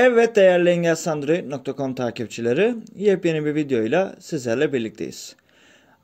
Evet 0.00 0.36
değerli 0.36 0.70
engelsandroid.com 0.70 1.94
takipçileri 1.94 2.74
yepyeni 2.96 3.44
bir 3.44 3.54
videoyla 3.54 4.16
sizlerle 4.20 4.72
birlikteyiz. 4.72 5.36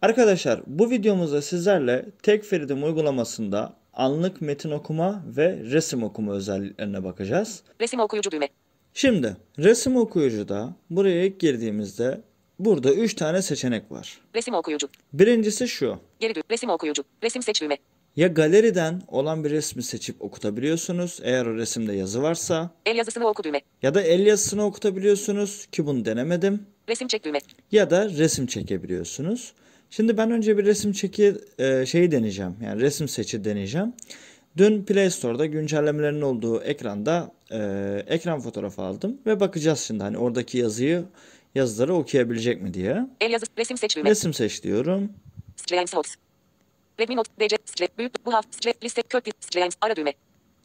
Arkadaşlar 0.02 0.60
bu 0.66 0.90
videomuzda 0.90 1.42
sizlerle 1.42 2.06
Tek 2.22 2.44
uygulamasında 2.82 3.76
anlık 3.92 4.40
metin 4.40 4.70
okuma 4.70 5.22
ve 5.26 5.58
resim 5.64 6.02
okuma 6.02 6.32
özelliklerine 6.32 7.04
bakacağız. 7.04 7.62
Resim 7.80 8.00
okuyucu 8.00 8.30
düğme. 8.30 8.48
Şimdi 8.94 9.36
resim 9.58 9.96
okuyucuda 9.96 10.76
buraya 10.90 11.24
ilk 11.24 11.40
girdiğimizde 11.40 12.20
burada 12.58 12.94
3 12.94 13.14
tane 13.14 13.42
seçenek 13.42 13.92
var. 13.92 14.18
Resim 14.34 14.54
okuyucu. 14.54 14.88
Birincisi 15.12 15.68
şu. 15.68 15.98
Geri 16.20 16.34
düğme. 16.34 16.44
Resim 16.50 16.70
okuyucu. 16.70 17.04
Resim 17.22 17.42
seç 17.42 17.62
düğme. 17.62 17.78
Ya 18.16 18.28
galeriden 18.28 19.02
olan 19.08 19.44
bir 19.44 19.50
resmi 19.50 19.82
seçip 19.82 20.22
okutabiliyorsunuz 20.22 21.20
eğer 21.22 21.46
o 21.46 21.54
resimde 21.56 21.92
yazı 21.92 22.22
varsa 22.22 22.70
El 22.86 22.96
yazısını 22.96 23.26
oku 23.26 23.44
düğme. 23.44 23.60
ya 23.82 23.94
da 23.94 24.02
el 24.02 24.26
yazısını 24.26 24.64
okutabiliyorsunuz 24.64 25.66
ki 25.72 25.86
bunu 25.86 26.04
denemedim. 26.04 26.66
Resim 26.88 27.08
çek 27.08 27.24
düğme. 27.24 27.38
ya 27.72 27.90
da 27.90 28.08
resim 28.10 28.46
çekebiliyorsunuz. 28.46 29.52
Şimdi 29.90 30.16
ben 30.16 30.30
önce 30.30 30.58
bir 30.58 30.64
resim 30.64 30.92
çeki 30.92 31.34
e, 31.58 31.86
şeyi 31.86 32.10
deneyeceğim. 32.12 32.56
Yani 32.64 32.80
resim 32.80 33.08
seçi 33.08 33.44
deneyeceğim. 33.44 33.92
Dün 34.56 34.84
Play 34.84 35.10
Store'da 35.10 35.46
güncellemelerin 35.46 36.20
olduğu 36.22 36.62
ekranda 36.62 37.32
e, 37.50 37.58
ekran 38.06 38.40
fotoğrafı 38.40 38.82
aldım 38.82 39.18
ve 39.26 39.40
bakacağız 39.40 39.80
şimdi 39.80 40.02
hani 40.02 40.18
oradaki 40.18 40.58
yazıyı 40.58 41.04
yazıları 41.54 41.94
okuyabilecek 41.94 42.62
mi 42.62 42.74
diye. 42.74 43.06
El 43.20 43.30
yazısı. 43.30 43.52
Resim 43.58 43.76
seç 43.78 43.96
düğme. 43.96 44.10
Resim 44.10 44.34
seç 44.34 44.62
diyorum. 44.62 45.12
Streams 45.56 45.94
Notes. 45.94 46.14
Redmi 47.00 47.16
Note 47.16 47.30
DC 47.40 47.56
Strap 47.64 47.98
büyük 47.98 48.26
bu 48.26 48.32
hafta 48.34 48.52
Strap 48.52 48.84
liste 48.84 49.02
kök 49.02 49.24
Streams 49.40 49.74
ara 49.80 49.96
düğme. 49.96 50.12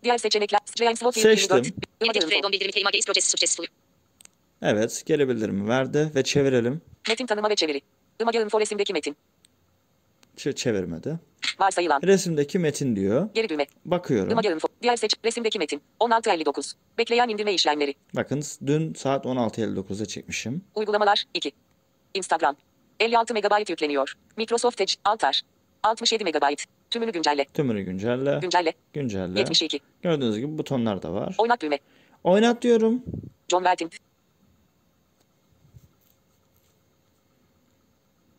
Diğer 0.04 0.18
seçenekler 0.18 0.60
Streams 0.66 1.04
Note 1.04 1.22
Seçtim. 1.22 1.58
24. 1.58 1.74
Image 2.02 2.20
info. 2.20 2.28
Freedom 2.30 2.52
bildirimi 2.52 2.72
kelime 2.72 2.90
is 2.94 3.06
proces 3.06 3.26
successful. 3.26 3.66
Evet 4.62 5.04
geri 5.06 5.30
bildirimi 5.30 5.70
verdi 5.70 6.12
ve 6.16 6.24
çevirelim. 6.24 6.82
Metin 7.10 7.26
tanıma 7.26 7.50
ve 7.50 7.56
çeviri. 7.56 7.82
Image 8.22 8.42
info 8.42 8.60
resimdeki 8.60 8.94
metin. 8.94 9.16
Ç- 10.38 10.56
çevirmedi. 10.56 11.20
Varsayılan. 11.60 12.02
Resimdeki 12.04 12.60
metin 12.60 12.96
diyor. 12.96 13.30
Geri 13.34 13.50
düğme. 13.50 13.66
Bakıyorum. 13.86 14.32
Image 14.32 14.50
info. 14.50 14.68
Diğer 14.82 14.96
seç. 14.96 15.16
Resimdeki 15.26 15.60
metin. 15.60 15.82
1659. 16.02 16.74
Bekleyen 16.98 17.30
indirme 17.30 17.54
işlemleri. 17.54 17.94
Bakın 18.16 18.44
dün 18.66 18.94
saat 18.94 19.26
16.59'da 19.26 20.06
çekmişim. 20.06 20.62
Uygulamalar 20.76 21.24
2. 21.34 21.52
Instagram. 22.14 22.56
56 23.00 23.34
MB 23.34 23.70
yükleniyor. 23.70 24.14
Microsoft 24.38 24.82
Edge 24.82 24.94
Altar. 25.06 25.42
67 25.84 26.24
MB. 26.24 26.56
Tümünü 26.90 27.12
güncelle. 27.12 27.46
Tümünü 27.54 27.82
güncelle. 27.82 28.40
Güncelle. 28.42 28.74
Güncelle. 28.94 29.40
72. 29.40 29.80
Gördüğünüz 30.02 30.38
gibi 30.38 30.58
butonlar 30.58 31.02
da 31.04 31.14
var. 31.14 31.36
Oynat 31.38 31.62
düğme. 31.62 31.80
Oynat 32.24 32.62
diyorum. 32.62 33.04
John 33.52 33.60
Welting. 33.60 33.92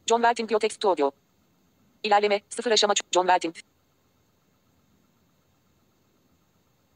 John 0.06 0.18
Welting 0.18 0.50
Biotex 0.50 0.72
Studio. 0.72 1.10
İlerleme, 2.02 2.40
sıfır 2.48 2.70
aşama, 2.70 2.94
John 3.12 3.26
Welting. 3.26 3.56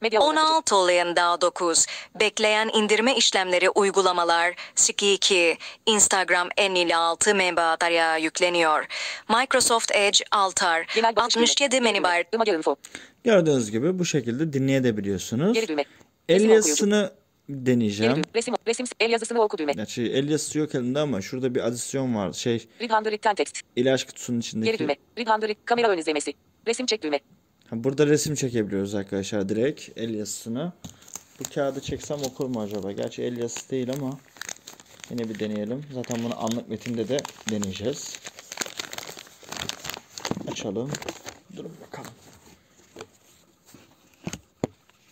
Medya 0.05 0.20
oynatıcı. 0.20 0.74
16 0.74 0.77
ayında 0.77 1.41
9. 1.41 1.86
Bekleyen 2.20 2.70
indirme 2.74 3.16
işlemleri 3.16 3.70
uygulamalar 3.70 4.55
2 4.91 5.56
Instagram 5.86 6.48
56 6.56 7.34
MB'ya 7.34 8.16
yükleniyor. 8.16 8.86
Microsoft 9.28 9.91
Edge 9.94 10.19
Altar 10.30 10.86
Genel 10.94 11.16
bakış 11.16 11.34
düğme. 11.36 11.42
67 11.42 11.80
MB. 11.80 12.34
Image 12.34 12.52
info. 12.52 12.77
Gördüğünüz 13.24 13.70
gibi 13.70 13.98
bu 13.98 14.05
şekilde 14.05 14.52
dinleyebiliyorsunuz. 14.52 15.55
Geri. 15.55 15.84
El 16.28 16.50
yazısını 16.50 17.12
Geri 17.48 17.66
deneyeceğim. 17.66 18.22
Resim, 18.34 18.55
resim, 18.66 18.86
el 19.00 19.11
yazısını 19.11 19.42
oku 19.42 19.58
düğme. 19.58 19.72
Gerçi 19.72 20.02
el 20.02 20.28
yazısı 20.28 20.58
yok 20.58 20.74
elimde 20.74 20.98
ama 20.98 21.20
şurada 21.20 21.55
bir 21.55 21.66
adisyon 21.66 22.14
var. 22.14 22.33
Şey 22.33 22.68
Read 22.80 22.91
handwritten 22.91 23.34
text. 23.34 23.61
ilaç 23.77 24.05
kutusunun 24.06 24.41
Geri 24.41 24.48
içindeki. 24.48 24.78
düğme. 24.78 24.96
Read 25.18 25.27
handwritten, 25.27 25.64
kamera 25.64 25.89
ön 25.89 25.98
izlemesi. 25.98 26.34
Resim 26.67 26.86
çek 26.86 27.02
düğme. 27.02 27.20
Burada 27.74 28.07
resim 28.07 28.35
çekebiliyoruz 28.35 28.95
arkadaşlar 28.95 29.48
direkt 29.48 29.98
el 29.98 30.14
yazısını. 30.14 30.73
Bu 31.40 31.55
kağıdı 31.55 31.80
çeksem 31.80 32.18
okur 32.23 32.46
mu 32.46 32.61
acaba? 32.61 32.92
Gerçi 32.92 33.23
el 33.23 33.36
yazısı 33.36 33.70
değil 33.70 33.92
ama 33.92 34.18
yine 35.11 35.29
bir 35.29 35.39
deneyelim. 35.39 35.84
Zaten 35.95 36.24
bunu 36.24 36.45
anlık 36.45 36.68
metinde 36.68 37.08
de 37.08 37.17
deneyeceğiz. 37.51 38.18
Açalım. 40.48 40.90
Durun 41.57 41.73
bakalım. 41.86 42.11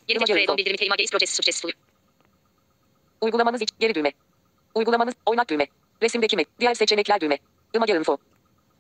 Yeni 0.09 0.17
Image 0.17 0.33
Freedom 0.33 0.43
info. 0.43 0.56
bildirimi 0.56 0.77
kelime 0.77 0.95
is 0.99 1.11
proces 1.11 1.31
successful. 1.31 1.71
Uygulamanız 3.21 3.61
geri 3.81 3.95
düğme. 3.95 4.12
Uygulamanız, 4.75 5.15
oynat 5.27 5.51
düğme. 5.51 5.67
Resimdeki 6.03 6.37
metin. 6.37 6.53
Diğer 6.61 6.75
seçenekler 6.75 7.21
düğme. 7.21 7.39
Image 7.75 7.97
info. 7.97 8.19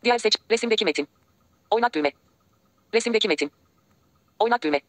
Diğer 0.04 0.18
seç, 0.18 0.36
resimdeki 0.50 0.84
metin. 0.84 1.08
Oynat 1.70 1.94
düğme. 1.94 2.12
Resimdeki 2.94 3.28
metin. 3.28 3.50
Oynat 4.38 4.62
düğme. 4.62 4.80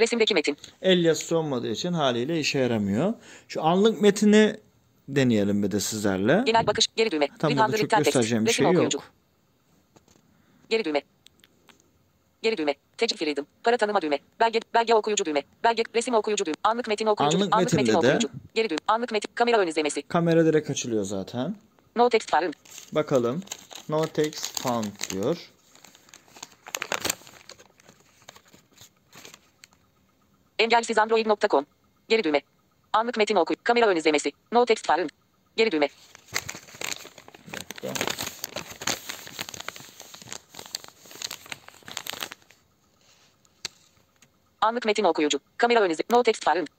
Resimdeki 0.00 0.34
metin. 0.34 0.56
El 0.82 1.04
yazısı 1.04 1.38
olmadığı 1.38 1.70
için 1.70 1.92
haliyle 1.92 2.40
işe 2.40 2.58
yaramıyor. 2.58 3.14
Şu 3.48 3.62
anlık 3.64 4.00
metini 4.00 4.56
deneyelim 5.08 5.62
bir 5.62 5.70
de 5.70 5.80
sizlerle. 5.80 6.42
Genel 6.46 6.66
bakış, 6.66 6.86
geri 6.96 7.10
düğme. 7.10 7.28
Tam 7.38 7.56
burada 7.56 7.76
çok 7.76 7.90
göstereceğim 7.90 8.46
bir 8.46 8.50
şey 8.52 8.66
okuyucu. 8.66 8.98
yok. 8.98 9.04
Geri 10.68 10.84
düğme. 10.84 11.02
Geri 12.42 12.56
düğme. 12.56 12.74
Tecil 12.96 13.16
freedom. 13.16 13.46
Para 13.64 13.76
tanıma 13.76 14.02
düğme. 14.02 14.18
Belge, 14.40 14.60
belge 14.74 14.94
okuyucu 14.94 15.24
düğme. 15.24 15.42
Belge, 15.64 15.82
resim 15.94 16.14
okuyucu 16.14 16.46
düğme. 16.46 16.54
Anlık 16.64 16.88
metin 16.88 17.06
okuyucu. 17.06 17.36
Anlık 17.36 17.54
Anlık, 17.56 17.72
metin 17.72 17.92
de- 17.92 17.96
okuyucu. 17.96 18.28
Geri 18.54 18.70
düğme. 18.70 18.78
Anlık 18.88 19.12
metin. 19.12 19.30
Kamera 19.34 19.58
ön 19.58 19.66
izlemesi. 19.66 20.02
Kamera 20.02 20.44
direkt 20.46 20.70
açılıyor 20.70 21.04
zaten. 21.04 21.56
No 21.96 22.08
text 22.08 22.30
found. 22.30 22.52
Bakalım. 22.92 23.42
No 23.88 24.06
text 24.06 24.60
found 24.62 24.86
diyor. 25.10 25.50
Engelsizandroid.com. 30.58 31.66
Geri 32.08 32.24
düğme. 32.24 32.40
Anlık 32.92 33.16
metin 33.16 33.36
oku. 33.36 33.54
Kamera 33.64 33.86
ön 33.86 33.96
izlemesi. 33.96 34.32
No 34.52 34.64
text 34.64 34.86
found. 34.86 35.10
Geri 35.56 35.72
düğme. 35.72 35.88
Anlık 44.60 44.84
metin 44.84 45.04
okuyucu. 45.04 45.40
Kamera 45.56 45.80
ön 45.80 45.90
izle. 45.90 46.04
No 46.10 46.22
text 46.22 46.44
found. 46.44 46.77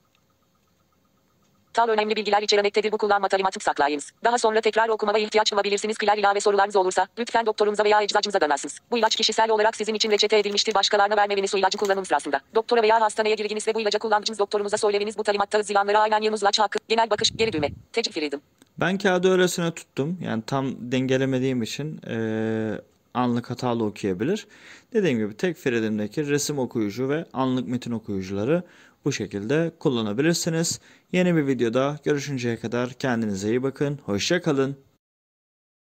Tal 1.79 1.89
önemli 1.89 2.15
bilgiler 2.15 2.41
içermektedir 2.41 2.91
bu 2.91 2.97
kullanma 2.97 3.27
talimatını 3.27 3.63
saklayınız. 3.63 4.11
Daha 4.23 4.37
sonra 4.37 4.61
tekrar 4.61 4.89
okumaya 4.89 5.17
ihtiyaç 5.25 5.51
duyabilirsiniz. 5.51 5.97
Kiler 5.97 6.17
ilave 6.17 6.39
sorularınız 6.39 6.75
olursa 6.75 7.07
lütfen 7.19 7.45
doktorumuza 7.45 7.83
veya 7.83 8.01
eczacımıza 8.01 8.41
danasınız. 8.41 8.79
Bu 8.91 8.97
ilaç 8.97 9.15
kişisel 9.15 9.49
olarak 9.51 9.75
sizin 9.75 9.93
için 9.93 10.11
reçete 10.11 10.39
edilmiştir. 10.39 10.75
Başkalarına 10.75 11.17
vermemeniz 11.17 11.53
bu 11.53 11.57
ilacı 11.57 11.77
kullanım 11.77 12.05
sırasında. 12.05 12.39
Doktora 12.55 12.81
veya 12.81 13.01
hastaneye 13.01 13.35
girginiz 13.35 13.67
ve 13.67 13.73
bu 13.73 13.81
ilacı 13.81 13.99
kullandığınız 13.99 14.39
doktorumuza 14.39 14.77
söyleviniz 14.77 15.17
bu 15.17 15.23
talimatta 15.23 15.61
zilanlara 15.61 15.99
aynen 15.99 16.21
yanınız 16.21 16.41
ilaç 16.43 16.59
hakkı. 16.59 16.79
Genel 16.89 17.09
bakış 17.09 17.31
geri 17.37 17.53
düğme. 17.53 17.69
Tecil 17.93 18.11
freedom. 18.11 18.41
Ben 18.77 18.97
kağıdı 18.97 19.31
öylesine 19.31 19.71
tuttum. 19.73 20.17
Yani 20.21 20.43
tam 20.47 20.91
dengelemediğim 20.91 21.63
için 21.63 22.01
eee, 22.07 22.81
anlık 23.13 23.49
hatalı 23.49 23.83
okuyabilir. 23.83 24.47
Dediğim 24.93 25.17
gibi 25.19 25.37
tek 25.37 25.57
Freedom'daki 25.57 26.27
resim 26.27 26.59
okuyucu 26.59 27.09
ve 27.09 27.25
anlık 27.33 27.67
metin 27.67 27.91
okuyucuları 27.91 28.63
bu 29.05 29.11
şekilde 29.11 29.71
kullanabilirsiniz. 29.79 30.79
Yeni 31.11 31.35
bir 31.35 31.47
videoda 31.47 31.99
görüşünceye 32.03 32.57
kadar 32.57 32.93
kendinize 32.93 33.49
iyi 33.49 33.63
bakın. 33.63 33.99
Hoşça 34.05 34.41
kalın. 34.41 34.88